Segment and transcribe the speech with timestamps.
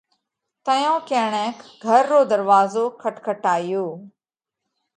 [0.65, 3.85] تئيون ڪڻئيڪ گھر رو ڌروازو کٽکٽايو۔